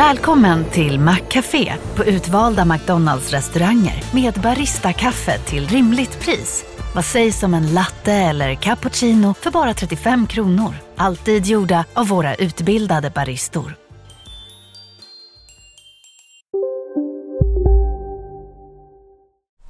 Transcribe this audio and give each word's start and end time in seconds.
Välkommen 0.00 0.64
till 0.64 1.00
Maccafé 1.00 1.74
på 1.96 2.04
utvalda 2.04 2.64
McDonalds 2.64 3.30
restauranger 3.30 4.04
med 4.14 4.34
Baristakaffe 4.34 5.38
till 5.38 5.68
rimligt 5.68 6.20
pris. 6.20 6.64
Vad 6.94 7.04
sägs 7.04 7.42
om 7.42 7.54
en 7.54 7.74
latte 7.74 8.12
eller 8.12 8.54
cappuccino 8.54 9.34
för 9.34 9.50
bara 9.50 9.74
35 9.74 10.26
kronor? 10.26 10.74
Alltid 10.96 11.46
gjorda 11.46 11.84
av 11.94 12.08
våra 12.08 12.34
utbildade 12.34 13.10
baristor. 13.10 13.74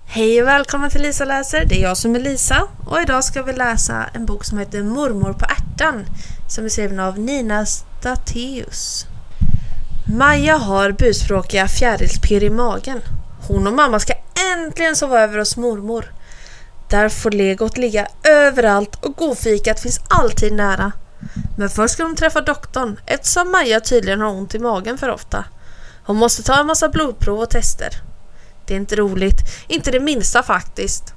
Hej 0.07 0.43
och 0.43 0.49
välkommen 0.49 0.91
till 0.91 1.03
Lisa 1.03 1.25
läser. 1.25 1.65
Det 1.65 1.79
är 1.79 1.83
jag 1.83 1.97
som 1.97 2.15
är 2.15 2.21
Lisa 2.21 2.69
och 2.87 3.01
idag 3.01 3.25
ska 3.25 3.43
vi 3.43 3.53
läsa 3.53 4.05
en 4.15 4.27
bok 4.27 4.45
som 4.45 4.59
heter 4.59 4.83
Mormor 4.83 5.33
på 5.33 5.45
ärtan 5.45 6.05
som 6.49 6.65
är 6.65 6.69
skriven 6.69 7.01
av 7.01 7.19
Nina 7.19 7.67
Stateus. 7.67 9.07
Maja 10.13 10.57
har 10.57 10.93
buspråkiga 10.93 11.69
fjärilspirr 11.69 12.45
i 12.45 12.51
magen. 12.51 13.01
Hon 13.49 13.67
och 13.67 13.73
mamma 13.73 14.01
ska 14.01 14.13
äntligen 14.57 14.97
sova 14.97 15.21
över 15.21 15.39
hos 15.39 15.57
mormor. 15.57 16.13
Där 16.89 17.09
får 17.09 17.31
legot 17.31 17.79
ligga 17.79 18.07
överallt 18.23 19.05
och 19.05 19.17
godfikat 19.17 19.81
finns 19.81 20.01
alltid 20.09 20.53
nära. 20.53 20.93
Men 21.57 21.71
först 21.71 21.95
ska 21.95 22.03
hon 22.03 22.17
träffa 22.17 22.41
doktorn 22.41 23.01
eftersom 23.07 23.51
Maja 23.53 23.81
tydligen 23.81 24.21
har 24.21 24.29
ont 24.31 24.55
i 24.55 24.59
magen 24.59 24.99
för 24.99 25.09
ofta. 25.09 25.45
Hon 26.05 26.17
måste 26.17 26.43
ta 26.43 26.61
en 26.61 26.67
massa 26.67 26.89
blodprov 26.89 27.41
och 27.41 27.51
tester. 27.51 27.91
Det 28.67 28.75
är 28.75 28.79
inte 28.79 28.97
roligt, 28.97 29.41
inte 29.69 29.91
det 29.91 30.01
minsta 30.01 30.43
faktiskt. 30.43 31.15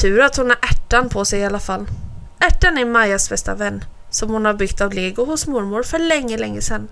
Tur 0.00 0.20
att 0.20 0.36
hon 0.36 0.50
har 0.50 0.58
ärtan 0.62 1.08
på 1.08 1.24
sig 1.24 1.40
i 1.40 1.44
alla 1.44 1.60
fall. 1.60 1.86
Ärtan 2.40 2.78
är 2.78 2.84
Majas 2.84 3.30
bästa 3.30 3.54
vän 3.54 3.84
som 4.10 4.30
hon 4.30 4.44
har 4.44 4.54
byggt 4.54 4.80
av 4.80 4.92
lego 4.92 5.24
hos 5.24 5.46
mormor 5.46 5.82
för 5.82 5.98
länge, 5.98 6.38
länge 6.38 6.60
sedan. 6.60 6.88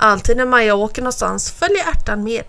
Alltid 0.00 0.36
när 0.36 0.46
Maja 0.46 0.74
åker 0.74 1.02
någonstans 1.02 1.50
följer 1.50 1.88
ärtan 1.88 2.24
med. 2.24 2.44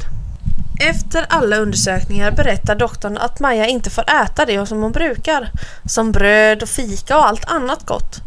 Efter 0.81 1.25
alla 1.30 1.56
undersökningar 1.58 2.31
berättar 2.31 2.75
doktorn 2.75 3.17
att 3.17 3.39
Maja 3.39 3.66
inte 3.66 3.89
får 3.89 4.06
äta 4.23 4.45
det 4.45 4.66
som 4.66 4.81
hon 4.81 4.91
brukar, 4.91 5.52
som 5.86 6.11
bröd 6.11 6.64
och 6.64 6.69
fika 6.69 7.17
och 7.17 7.28
allt 7.28 7.45
annat 7.45 7.86
gott. 7.86 8.22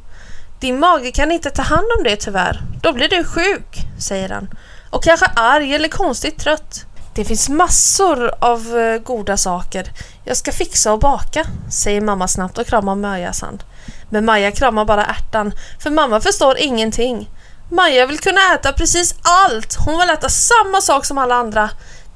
Din 0.60 0.78
mage 0.78 1.10
kan 1.10 1.32
inte 1.32 1.50
ta 1.50 1.62
hand 1.62 1.86
om 1.98 2.04
det 2.04 2.16
tyvärr, 2.16 2.62
då 2.82 2.92
blir 2.92 3.08
du 3.08 3.24
sjuk, 3.24 3.78
säger 3.98 4.28
han. 4.28 4.48
Och 4.90 5.02
kanske 5.02 5.26
arg 5.26 5.74
eller 5.74 5.88
konstigt 5.88 6.38
trött. 6.38 6.86
Det 7.14 7.24
finns 7.24 7.48
massor 7.48 8.34
av 8.38 8.78
eh, 8.78 8.98
goda 8.98 9.36
saker. 9.36 9.92
Jag 10.24 10.36
ska 10.36 10.52
fixa 10.52 10.92
och 10.92 10.98
baka, 10.98 11.44
säger 11.70 12.00
mamma 12.00 12.28
snabbt 12.28 12.58
och 12.58 12.66
kramar 12.66 12.94
Majas 12.94 13.40
hand. 13.40 13.64
Men 14.10 14.24
Maja 14.24 14.50
kramar 14.50 14.84
bara 14.84 15.04
ärtan, 15.04 15.52
för 15.78 15.90
mamma 15.90 16.20
förstår 16.20 16.58
ingenting. 16.58 17.28
Maja 17.72 18.06
vill 18.06 18.18
kunna 18.18 18.54
äta 18.54 18.72
precis 18.72 19.14
allt. 19.22 19.74
Hon 19.74 20.00
vill 20.00 20.10
äta 20.10 20.28
samma 20.28 20.80
sak 20.80 21.04
som 21.04 21.18
alla 21.18 21.34
andra. 21.34 21.70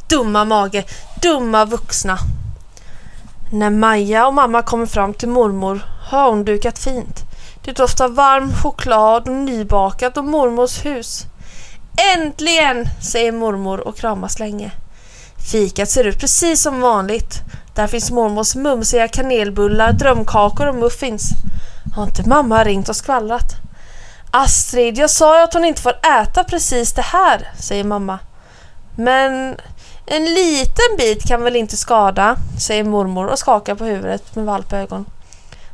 Dumma 0.09 0.45
mage, 0.45 0.85
dumma 1.23 1.65
vuxna. 1.65 2.19
När 3.53 3.71
Maja 3.71 4.27
och 4.27 4.35
mamma 4.35 4.63
kommer 4.63 4.87
fram 4.87 5.15
till 5.15 5.29
mormor 5.29 5.81
har 6.11 6.31
hon 6.31 6.45
dukat 6.45 6.79
fint. 6.79 7.21
Det 7.65 7.73
doftar 7.73 8.09
varm 8.09 8.53
choklad 8.63 9.29
och 9.29 9.35
nybakat 9.35 10.17
och 10.17 10.25
mormors 10.25 10.85
hus. 10.85 11.25
Äntligen! 12.17 12.89
säger 13.03 13.33
mormor 13.33 13.81
och 13.81 13.97
kramas 13.97 14.39
länge. 14.39 14.70
Fikat 15.53 15.91
ser 15.91 16.05
ut 16.05 16.20
precis 16.20 16.63
som 16.63 16.81
vanligt. 16.81 17.41
Där 17.75 17.87
finns 17.87 18.11
mormors 18.11 18.55
mumsiga 18.55 19.09
kanelbullar, 19.09 19.93
drömkakor 19.93 20.67
och 20.67 20.75
muffins. 20.75 21.31
Har 21.95 22.03
inte 22.03 22.29
mamma 22.29 22.65
ringt 22.65 22.89
och 22.89 22.97
skvallrat? 22.97 23.66
Astrid, 24.37 24.98
jag 24.98 25.11
sa 25.11 25.39
ju 25.39 25.45
att 25.45 25.55
hon 25.55 25.65
inte 25.65 25.83
får 25.83 25.92
äta 26.23 26.45
precis 26.45 26.92
det 26.92 27.03
här, 27.03 27.53
säger 27.59 27.84
mamma. 27.84 28.19
Men 28.97 29.56
en 30.06 30.25
liten 30.25 30.97
bit 30.98 31.29
kan 31.29 31.42
väl 31.42 31.56
inte 31.56 31.77
skada, 31.77 32.36
säger 32.61 32.85
mormor 32.85 33.27
och 33.27 33.39
skakar 33.39 33.74
på 33.74 33.85
huvudet 33.85 34.36
med 34.36 34.45
valpögon. 34.45 35.07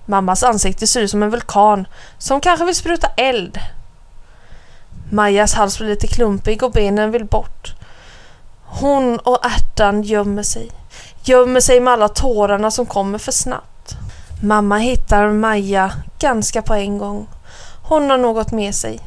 Mammas 0.07 0.43
ansikte 0.43 0.87
ser 0.87 1.01
ut 1.01 1.11
som 1.11 1.23
en 1.23 1.31
vulkan 1.31 1.87
som 2.19 2.41
kanske 2.41 2.65
vill 2.65 2.75
spruta 2.75 3.07
eld. 3.17 3.59
Majas 5.11 5.55
hals 5.55 5.79
blir 5.79 5.89
lite 5.89 6.07
klumpig 6.07 6.63
och 6.63 6.73
benen 6.73 7.11
vill 7.11 7.25
bort. 7.25 7.75
Hon 8.65 9.19
och 9.19 9.47
ärtan 9.47 10.03
gömmer 10.03 10.43
sig. 10.43 10.71
Gömmer 11.25 11.61
sig 11.61 11.81
med 11.81 11.93
alla 11.93 12.09
tårarna 12.09 12.71
som 12.71 12.87
kommer 12.87 13.19
för 13.19 13.33
snabbt. 13.33 13.97
Mamma 14.43 14.79
hittar 14.79 15.31
Maja 15.33 15.93
ganska 16.19 16.63
på 16.63 16.75
en 16.75 16.99
gång. 16.99 17.27
Hon 17.83 18.11
har 18.11 18.19
något 18.19 18.53
med 18.53 18.75
sig. 18.75 19.01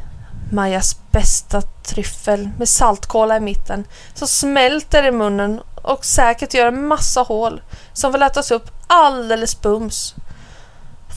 Majas 0.51 0.99
bästa 1.11 1.61
tryffel 1.61 2.49
med 2.57 2.69
saltkola 2.69 3.37
i 3.37 3.39
mitten 3.39 3.83
som 4.13 4.27
smälter 4.27 5.07
i 5.07 5.11
munnen 5.11 5.61
och 5.81 6.05
säkert 6.05 6.53
gör 6.53 6.67
en 6.67 6.87
massa 6.87 7.21
hål 7.21 7.61
som 7.93 8.11
får 8.11 8.23
ätas 8.23 8.51
upp 8.51 8.71
alldeles 8.87 9.61
bums. 9.61 10.15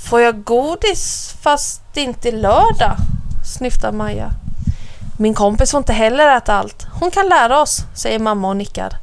Får 0.09 0.21
jag 0.21 0.45
godis 0.45 1.35
fast 1.43 1.83
det 1.95 2.01
inte 2.01 2.29
är 2.29 2.33
lördag? 2.33 2.97
snyftar 3.57 3.93
Maja. 3.93 4.31
Min 5.19 5.35
kompis 5.35 5.71
får 5.71 5.79
inte 5.79 5.93
heller 5.93 6.37
äta 6.37 6.55
allt. 6.55 6.87
Hon 7.01 7.11
kan 7.11 7.29
lära 7.29 7.61
oss, 7.61 7.85
säger 7.95 8.19
mamma 8.19 8.49
och 8.49 8.57
nickar. 8.57 8.99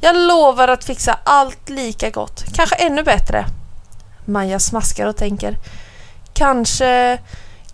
Jag 0.00 0.16
lovar 0.16 0.68
att 0.68 0.84
fixa 0.84 1.18
allt 1.24 1.68
lika 1.68 2.10
gott, 2.10 2.44
kanske 2.54 2.74
ännu 2.76 3.02
bättre. 3.02 3.46
Maja 4.24 4.58
smaskar 4.58 5.06
och 5.06 5.16
tänker. 5.16 5.56
Kanske, 6.34 7.18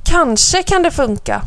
kanske 0.04 0.62
kan 0.62 0.82
det 0.82 0.90
funka. 0.90 1.42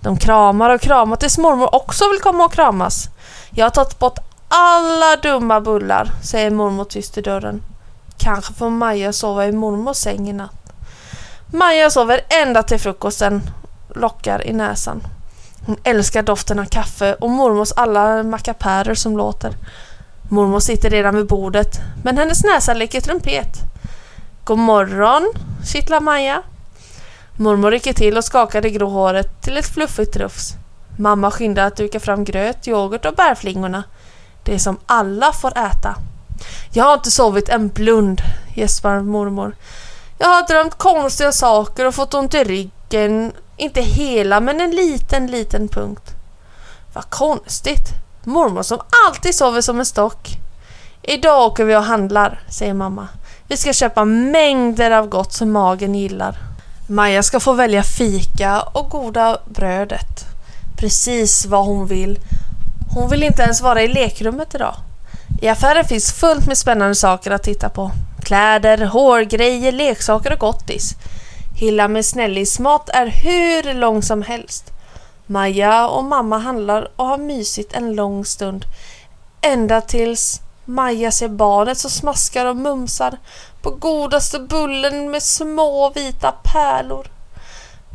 De 0.00 0.16
kramar 0.16 0.70
och 0.70 0.80
kramar 0.80 1.16
tills 1.16 1.38
mormor 1.38 1.74
också 1.74 2.10
vill 2.10 2.20
komma 2.20 2.44
och 2.44 2.52
kramas. 2.52 3.08
Jag 3.50 3.64
har 3.66 3.70
tagit 3.70 3.98
bort 3.98 4.18
alla 4.48 5.16
dumma 5.22 5.60
bullar, 5.60 6.10
säger 6.22 6.50
mormor 6.50 6.84
tyst 6.84 7.18
i 7.18 7.20
dörren. 7.20 7.62
Kanske 8.18 8.54
får 8.54 8.70
Maja 8.70 9.12
sova 9.12 9.46
i 9.46 9.52
mormors 9.52 9.96
säng 9.96 10.28
i 10.28 10.32
natt. 10.32 10.72
Maja 11.46 11.90
sover 11.90 12.20
ända 12.28 12.62
till 12.62 12.80
frukosten, 12.80 13.42
lockar 13.94 14.46
i 14.46 14.52
näsan. 14.52 15.02
Hon 15.66 15.76
älskar 15.84 16.22
doften 16.22 16.58
av 16.58 16.64
kaffe 16.64 17.14
och 17.14 17.30
mormors 17.30 17.72
alla 17.72 18.22
mackapärer 18.22 18.94
som 18.94 19.16
låter. 19.16 19.52
Mormor 20.30 20.60
sitter 20.60 20.90
redan 20.90 21.16
vid 21.16 21.26
bordet, 21.26 21.80
men 22.04 22.18
hennes 22.18 22.44
näsa 22.44 22.74
leker 22.74 23.00
trumpet. 23.00 23.48
God 24.44 24.58
morgon, 24.58 25.32
kittlar 25.64 26.00
Maja. 26.00 26.42
Mormor 27.40 27.70
rycker 27.70 27.92
till 27.92 28.16
och 28.16 28.24
skakar 28.24 28.62
det 28.62 28.70
grå 28.70 28.88
håret 28.88 29.42
till 29.42 29.56
ett 29.56 29.74
fluffigt 29.74 30.16
rufs. 30.16 30.54
Mamma 30.98 31.30
skyndar 31.30 31.66
att 31.66 31.76
duka 31.76 32.00
fram 32.00 32.24
gröt, 32.24 32.68
yoghurt 32.68 33.04
och 33.04 33.14
bärflingorna. 33.14 33.84
Det 34.44 34.58
som 34.58 34.78
alla 34.86 35.32
får 35.32 35.58
äta. 35.58 35.94
Jag 36.72 36.84
har 36.84 36.94
inte 36.94 37.10
sovit 37.10 37.48
en 37.48 37.68
blund, 37.68 38.20
gäspar 38.54 39.00
mormor. 39.00 39.56
Jag 40.18 40.26
har 40.26 40.46
drömt 40.46 40.74
konstiga 40.74 41.32
saker 41.32 41.86
och 41.86 41.94
fått 41.94 42.14
ont 42.14 42.34
i 42.34 42.44
ryggen. 42.44 43.32
Inte 43.56 43.80
hela, 43.80 44.40
men 44.40 44.60
en 44.60 44.70
liten, 44.70 45.26
liten 45.26 45.68
punkt. 45.68 46.10
Vad 46.92 47.10
konstigt. 47.10 47.88
Mormor 48.24 48.62
som 48.62 48.78
alltid 49.06 49.34
sover 49.34 49.60
som 49.60 49.78
en 49.78 49.86
stock. 49.86 50.28
Idag 51.02 51.46
åker 51.46 51.64
vi 51.64 51.76
och 51.76 51.82
handlar, 51.82 52.40
säger 52.50 52.74
mamma. 52.74 53.08
Vi 53.48 53.56
ska 53.56 53.72
köpa 53.72 54.04
mängder 54.04 54.90
av 54.90 55.08
gott 55.08 55.32
som 55.32 55.52
magen 55.52 55.94
gillar. 55.94 56.47
Maja 56.90 57.22
ska 57.22 57.40
få 57.40 57.52
välja 57.52 57.82
fika 57.82 58.62
och 58.62 58.90
goda 58.90 59.38
brödet. 59.46 60.26
Precis 60.76 61.46
vad 61.46 61.66
hon 61.66 61.86
vill. 61.86 62.18
Hon 62.94 63.10
vill 63.10 63.22
inte 63.22 63.42
ens 63.42 63.60
vara 63.60 63.82
i 63.82 63.88
lekrummet 63.88 64.54
idag. 64.54 64.74
I 65.42 65.48
affären 65.48 65.84
finns 65.84 66.12
fullt 66.12 66.46
med 66.46 66.58
spännande 66.58 66.94
saker 66.94 67.30
att 67.30 67.42
titta 67.42 67.68
på. 67.68 67.90
Kläder, 68.22 68.78
hårgrejer, 68.78 69.72
leksaker 69.72 70.32
och 70.32 70.38
gottis. 70.38 70.94
Hilla 71.60 71.88
med 71.88 72.04
snällismat 72.04 72.88
är 72.88 73.06
hur 73.06 73.74
lång 73.74 74.02
som 74.02 74.22
helst. 74.22 74.64
Maja 75.26 75.88
och 75.88 76.04
mamma 76.04 76.38
handlar 76.38 76.88
och 76.96 77.06
har 77.06 77.18
mysigt 77.18 77.72
en 77.72 77.94
lång 77.94 78.24
stund. 78.24 78.64
Ända 79.40 79.80
tills 79.80 80.40
Maja 80.64 81.10
ser 81.10 81.28
barnet 81.28 81.78
som 81.78 81.90
smaskar 81.90 82.46
och 82.46 82.56
mumsar 82.56 83.18
på 83.62 83.70
godaste 83.70 84.38
bullen 84.38 85.10
med 85.10 85.22
små 85.22 85.90
vita 85.90 86.32
pärlor. 86.32 87.06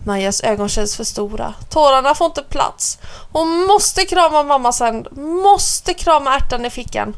Majas 0.05 0.41
ögon 0.43 0.69
känns 0.69 0.95
för 0.95 1.03
stora. 1.03 1.53
Tårarna 1.69 2.15
får 2.15 2.25
inte 2.25 2.43
plats. 2.43 2.99
Hon 3.31 3.65
måste 3.67 4.05
krama 4.05 4.43
mammas 4.43 4.79
hand. 4.79 5.07
Måste 5.43 5.93
krama 5.93 6.35
ärtan 6.35 6.65
i 6.65 6.69
fickan. 6.69 7.15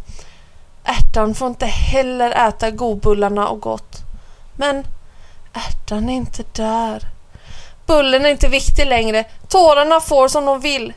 Ärtan 0.84 1.36
får 1.36 1.48
inte 1.48 1.66
heller 1.66 2.48
äta 2.48 2.72
godbullarna 2.72 3.48
och 3.48 3.60
gott. 3.60 3.98
Men 4.56 4.88
ärtan 5.54 6.10
är 6.10 6.14
inte 6.14 6.44
där. 6.52 7.04
Bullen 7.86 8.26
är 8.26 8.30
inte 8.30 8.48
viktig 8.48 8.86
längre. 8.86 9.24
Tårarna 9.48 10.00
får 10.00 10.28
som 10.28 10.46
de 10.46 10.60
vill. 10.60 10.94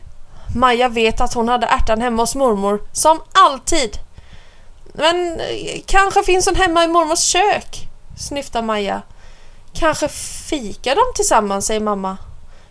Maja 0.57 0.89
vet 0.89 1.21
att 1.21 1.35
hon 1.35 1.49
hade 1.49 1.67
ärtan 1.67 2.01
hemma 2.01 2.23
hos 2.23 2.35
mormor, 2.35 2.81
som 2.93 3.21
alltid. 3.33 3.99
Men 4.99 5.41
kanske 5.87 6.23
finns 6.23 6.47
hon 6.47 6.55
hemma 6.55 6.85
i 6.85 6.89
mormors 6.89 7.21
kök, 7.21 7.89
snyftar 8.17 8.63
Maja. 8.63 9.03
Kanske 9.73 10.09
fikar 10.49 10.95
de 10.95 11.03
tillsammans, 11.15 11.67
säger 11.67 11.81
mamma. 11.81 12.17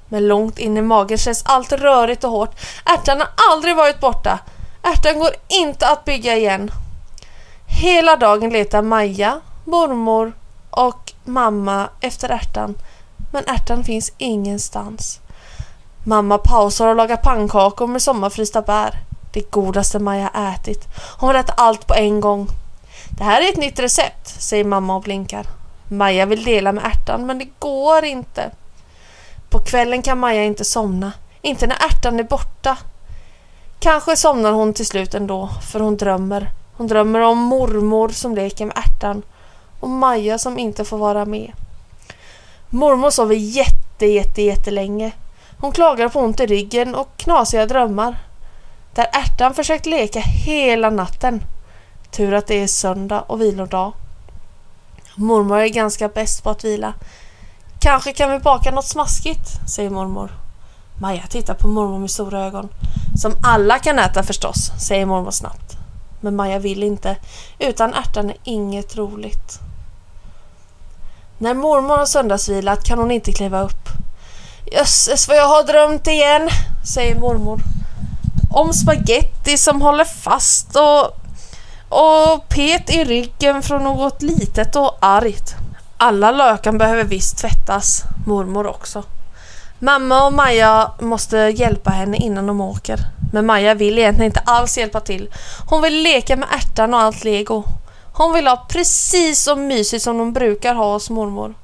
Men 0.10 0.28
långt 0.28 0.60
in 0.60 0.78
i 0.78 0.82
magen 0.82 1.18
känns 1.18 1.44
allt 1.46 1.72
rörigt 1.72 2.24
och 2.24 2.32
hårt. 2.32 2.56
Ärtan 2.86 3.20
har 3.20 3.30
aldrig 3.52 3.76
varit 3.76 4.00
borta. 4.00 4.40
Ärtan 4.84 5.20
går 5.20 5.30
inte 5.48 5.88
att 5.88 6.06
bygga 6.06 6.38
igen. 6.38 6.72
Hela 7.66 8.16
dagen 8.16 8.50
letar 8.50 8.82
Maja, 8.82 9.40
mormor 9.66 10.34
och 10.70 11.14
mamma 11.24 11.90
efter 12.02 12.30
ärtan. 12.30 12.76
Men 13.32 13.44
ärtan 13.48 13.84
finns 13.84 14.12
ingenstans. 14.18 15.20
Mamma 16.04 16.38
pausar 16.38 16.88
och 16.88 16.96
lagar 16.96 17.18
pannkakor 17.18 17.88
med 17.88 18.02
sommarfrysta 18.02 18.62
bär. 18.62 19.07
Det 19.38 19.52
godaste 19.52 20.00
Maja 20.00 20.30
ätit. 20.30 20.88
Hon 21.20 21.30
vill 21.30 21.38
äta 21.38 21.54
allt 21.54 21.88
på 21.88 21.94
en 21.94 22.20
gång. 22.20 22.48
Det 23.18 23.24
här 23.24 23.42
är 23.42 23.50
ett 23.50 23.58
nytt 23.58 23.80
recept, 23.80 24.28
säger 24.28 24.64
mamma 24.64 24.96
och 24.96 25.02
blinkar. 25.02 25.46
Maja 25.88 26.26
vill 26.26 26.44
dela 26.44 26.72
med 26.72 26.86
ärtan 26.86 27.26
men 27.26 27.40
det 27.40 27.48
går 27.60 28.06
inte. 28.06 28.52
På 29.50 29.60
kvällen 29.60 30.02
kan 30.02 30.20
Maja 30.20 30.44
inte 30.44 30.66
somna. 30.66 31.12
Inte 31.42 31.68
när 31.68 31.76
ärtan 31.76 32.20
är 32.20 32.24
borta. 32.24 32.78
Kanske 33.80 34.16
somnar 34.16 34.52
hon 34.52 34.74
till 34.74 34.86
slut 34.86 35.14
ändå, 35.14 35.50
för 35.72 35.80
hon 35.80 35.98
drömmer. 35.98 36.50
Hon 36.74 36.88
drömmer 36.88 37.20
om 37.20 37.38
mormor 37.38 38.10
som 38.10 38.36
leker 38.36 38.66
med 38.66 38.78
ärtan 38.78 39.22
och 39.80 39.90
Maja 39.90 40.38
som 40.38 40.60
inte 40.60 40.86
får 40.86 40.98
vara 40.98 41.26
med. 41.26 41.52
Mormor 42.70 43.10
sover 43.10 43.36
jätte, 43.36 44.06
jätte, 44.06 44.42
jättelänge. 44.42 45.12
Hon 45.58 45.72
klagar 45.72 46.10
på 46.10 46.20
ont 46.20 46.40
i 46.40 46.46
ryggen 46.46 46.96
och 46.96 47.18
knasiga 47.18 47.66
drömmar. 47.66 48.27
Där 48.98 49.10
ärtan 49.14 49.54
försökt 49.54 49.86
leka 49.86 50.20
hela 50.20 50.90
natten. 50.90 51.44
Tur 52.12 52.34
att 52.34 52.48
det 52.48 52.64
är 52.64 52.68
söndag 52.68 53.22
och 53.22 53.42
vilodag. 53.42 53.94
Mormor 55.16 55.60
är 55.60 55.68
ganska 55.68 56.08
bäst 56.08 56.44
på 56.44 56.50
att 56.50 56.64
vila. 56.64 56.94
Kanske 57.80 58.14
kan 58.14 58.32
vi 58.32 58.40
baka 58.40 58.72
något 58.72 58.86
smaskigt, 58.86 59.70
säger 59.70 59.90
mormor. 59.90 60.32
Maja 61.02 61.22
tittar 61.30 61.54
på 61.54 61.68
mormor 61.68 62.00
med 62.00 62.12
stora 62.12 62.46
ögon. 62.46 62.70
Som 63.16 63.34
alla 63.44 63.80
kan 63.80 64.00
äta 64.00 64.24
förstås, 64.24 64.72
säger 64.88 65.06
mormor 65.06 65.32
snabbt. 65.32 65.78
Men 66.22 66.36
Maja 66.36 66.60
vill 66.60 66.84
inte. 66.84 67.16
Utan 67.60 67.94
ärtan 67.94 68.30
är 68.30 68.38
inget 68.44 68.96
roligt. 68.96 69.60
När 71.38 71.54
mormor 71.54 71.98
har 71.98 72.06
söndagsvilat 72.06 72.84
kan 72.84 73.00
hon 73.00 73.12
inte 73.12 73.32
kliva 73.32 73.62
upp. 73.62 73.90
Jösses 74.72 75.28
vad 75.28 75.38
jag 75.38 75.48
har 75.48 75.64
drömt 75.64 76.08
igen, 76.08 76.50
säger 76.94 77.20
mormor. 77.20 77.77
Om 78.52 78.74
spaghetti 78.74 79.58
som 79.58 79.82
håller 79.82 80.06
fast 80.06 80.76
och, 80.76 81.06
och 81.90 82.50
pet 82.50 82.90
i 82.90 83.04
ryggen 83.04 83.64
från 83.64 83.84
något 83.84 84.22
litet 84.22 84.76
och 84.76 84.98
argt. 85.00 85.56
Alla 85.98 86.32
lökan 86.32 86.78
behöver 86.78 87.04
visst 87.04 87.38
tvättas, 87.38 88.04
mormor 88.28 88.68
också. 88.68 89.04
Mamma 89.80 90.26
och 90.26 90.34
Maja 90.34 90.92
måste 91.00 91.38
hjälpa 91.38 91.90
henne 91.90 92.18
innan 92.18 92.48
de 92.48 92.62
åker. 92.62 93.00
Men 93.34 93.46
Maja 93.46 93.74
vill 93.74 94.00
egentligen 94.00 94.32
inte 94.32 94.44
alls 94.46 94.78
hjälpa 94.78 95.00
till. 95.00 95.30
Hon 95.70 95.82
vill 95.82 96.04
leka 96.04 96.36
med 96.36 96.48
ärtan 96.52 96.94
och 96.94 97.00
allt 97.00 97.24
lego. 97.24 97.64
Hon 98.14 98.34
vill 98.34 98.48
ha 98.48 98.66
precis 98.70 99.44
så 99.44 99.56
mysigt 99.56 100.04
som 100.04 100.18
de 100.18 100.34
brukar 100.34 100.76
ha 100.76 100.94
hos 100.94 101.10
mormor. 101.10 101.56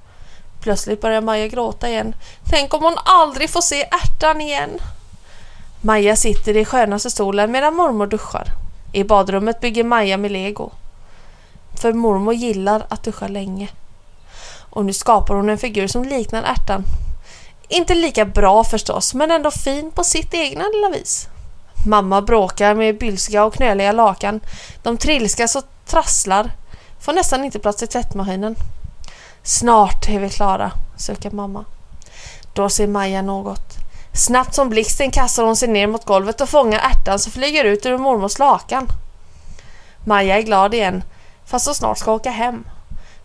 Plötsligt 0.61 1.01
börjar 1.01 1.21
Maja 1.21 1.47
gråta 1.47 1.89
igen. 1.89 2.15
Tänk 2.49 2.73
om 2.73 2.83
hon 2.83 2.95
aldrig 3.05 3.49
får 3.49 3.61
se 3.61 3.81
ärtan 3.81 4.41
igen. 4.41 4.79
Maja 5.85 6.15
sitter 6.15 6.57
i 6.57 6.65
skönaste 6.65 7.09
stolen 7.09 7.51
medan 7.51 7.75
mormor 7.75 8.07
duschar. 8.07 8.47
I 8.91 9.03
badrummet 9.03 9.59
bygger 9.59 9.83
Maja 9.83 10.17
med 10.17 10.31
lego. 10.31 10.71
För 11.81 11.93
mormor 11.93 12.33
gillar 12.33 12.85
att 12.89 13.03
duscha 13.03 13.27
länge. 13.27 13.69
Och 14.69 14.85
nu 14.85 14.93
skapar 14.93 15.35
hon 15.35 15.49
en 15.49 15.57
figur 15.57 15.87
som 15.87 16.03
liknar 16.03 16.43
ärtan. 16.43 16.83
Inte 17.67 17.95
lika 17.95 18.25
bra 18.25 18.63
förstås, 18.63 19.13
men 19.13 19.31
ändå 19.31 19.51
fin 19.51 19.91
på 19.91 20.03
sitt 20.03 20.33
egna 20.33 20.63
lilla 20.73 20.89
vis. 20.89 21.27
Mamma 21.87 22.21
bråkar 22.21 22.75
med 22.75 22.99
bylsiga 22.99 23.45
och 23.45 23.53
knöliga 23.53 23.91
lakan. 23.91 24.39
De 24.83 24.97
trilskas 24.97 25.55
och 25.55 25.63
trasslar. 25.85 26.51
Får 26.99 27.13
nästan 27.13 27.43
inte 27.43 27.59
plats 27.59 27.83
i 27.83 27.87
tvättmaskinen. 27.87 28.55
Snart 29.43 30.09
är 30.09 30.19
vi 30.19 30.29
klara, 30.29 30.71
söker 30.97 31.31
mamma. 31.31 31.65
Då 32.53 32.69
ser 32.69 32.87
Maja 32.87 33.21
något. 33.21 33.82
Snabbt 34.15 34.55
som 34.55 34.69
blixten 34.69 35.11
kastar 35.11 35.43
hon 35.43 35.55
sig 35.55 35.67
ner 35.67 35.87
mot 35.87 36.05
golvet 36.05 36.41
och 36.41 36.49
fångar 36.49 36.79
ärtan 36.79 37.19
som 37.19 37.31
flyger 37.31 37.65
ut 37.65 37.85
ur 37.85 37.97
mormors 37.97 38.39
lakan. 38.39 38.87
Maja 40.05 40.37
är 40.37 40.41
glad 40.41 40.73
igen, 40.73 41.03
fast 41.45 41.65
så 41.65 41.73
snart 41.73 41.97
ska 41.97 42.11
åka 42.11 42.29
hem. 42.29 42.65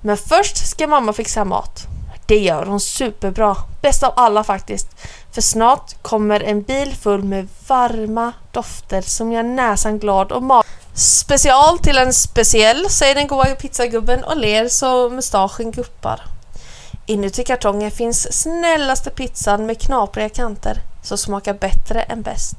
Men 0.01 0.17
först 0.17 0.69
ska 0.69 0.87
mamma 0.87 1.13
fixa 1.13 1.45
mat. 1.45 1.87
Det 2.27 2.39
gör 2.39 2.67
hon 2.67 2.81
superbra. 2.81 3.57
Bäst 3.83 4.03
av 4.03 4.13
alla 4.17 4.45
faktiskt. 4.45 4.89
För 5.33 5.41
snart 5.43 6.03
kommer 6.03 6.41
en 6.41 6.63
bil 6.63 6.95
full 6.95 7.25
med 7.25 7.49
varma 7.67 8.33
dofter 8.53 9.03
som 9.03 9.33
gör 9.33 9.43
näsan 9.43 9.99
glad 9.99 10.33
och 10.33 10.43
mat. 10.43 10.67
Special 10.95 11.79
till 11.79 11.99
en 11.99 12.15
speciell, 12.15 12.91
säger 12.91 13.15
den 13.15 13.27
goa 13.27 13.45
pizzagubben 13.45 14.25
och 14.25 14.37
ler 14.37 14.69
så 14.69 15.11
mustaschen 15.11 15.71
guppar. 15.71 16.38
Inuti 17.11 17.45
kartongen 17.45 17.91
finns 17.91 18.41
snällaste 18.41 19.11
pizzan 19.11 19.67
med 19.67 19.81
knapriga 19.81 20.29
kanter 20.29 20.81
som 21.03 21.19
smakar 21.19 21.55
bättre 21.55 22.03
än 22.03 22.23
bäst. 22.23 22.57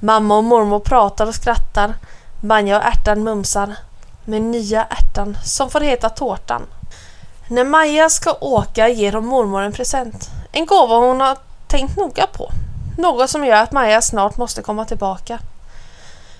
Mamma 0.00 0.36
och 0.36 0.44
mormor 0.44 0.80
pratar 0.80 1.26
och 1.26 1.34
skrattar. 1.34 1.94
Manja 2.40 2.76
och 2.76 2.84
ärtan 2.84 3.24
mumsar 3.24 3.76
med 4.24 4.42
nya 4.42 4.84
ärtan 4.84 5.38
som 5.44 5.70
får 5.70 5.80
heta 5.80 6.08
tårtan. 6.08 6.62
När 7.48 7.64
Maja 7.64 8.10
ska 8.10 8.32
åka 8.40 8.88
ger 8.88 9.12
hon 9.12 9.26
mormor 9.26 9.62
en 9.62 9.72
present. 9.72 10.30
En 10.52 10.66
gåva 10.66 10.96
hon 10.96 11.20
har 11.20 11.38
tänkt 11.66 11.96
noga 11.96 12.26
på. 12.26 12.50
Något 12.98 13.30
som 13.30 13.44
gör 13.44 13.62
att 13.62 13.72
Maja 13.72 14.02
snart 14.02 14.36
måste 14.36 14.62
komma 14.62 14.84
tillbaka. 14.84 15.38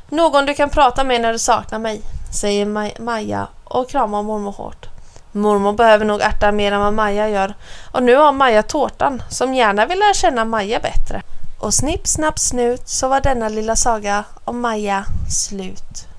Någon 0.08 0.46
du 0.46 0.54
kan 0.54 0.70
prata 0.70 1.04
med 1.04 1.20
när 1.20 1.32
du 1.32 1.38
saknar 1.38 1.78
mig, 1.78 2.02
säger 2.30 3.00
Maja 3.00 3.46
och 3.64 3.88
kramar 3.88 4.22
mormor 4.22 4.52
hårt. 4.52 4.91
Mormor 5.32 5.72
behöver 5.72 6.04
nog 6.04 6.20
ärta 6.20 6.52
mer 6.52 6.72
än 6.72 6.80
vad 6.80 6.94
Maja 6.94 7.28
gör 7.28 7.54
och 7.92 8.02
nu 8.02 8.16
har 8.16 8.32
Maja 8.32 8.62
tårtan 8.62 9.22
som 9.28 9.54
gärna 9.54 9.86
vill 9.86 9.98
lära 9.98 10.14
känna 10.14 10.44
Maja 10.44 10.80
bättre. 10.80 11.22
Och 11.60 11.74
snipp, 11.74 12.06
snapp, 12.06 12.38
snut 12.38 12.88
så 12.88 13.08
var 13.08 13.20
denna 13.20 13.48
lilla 13.48 13.76
saga 13.76 14.24
om 14.44 14.60
Maja 14.60 15.04
slut. 15.28 16.11